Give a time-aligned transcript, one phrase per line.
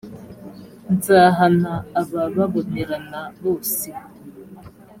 [0.93, 3.87] nzahana abababonerana bose